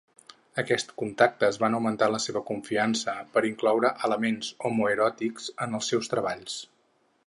Aquests 0.61 0.95
contactes 1.01 1.59
van 1.65 1.77
augmentar 1.79 2.07
la 2.15 2.21
seva 2.25 2.43
confiança 2.49 3.17
per 3.37 3.45
incloure 3.53 3.95
elements 4.09 4.53
homoeròtics 4.71 5.55
en 5.67 5.81
els 5.83 5.95
seus 5.95 6.13
treballs. 6.17 6.63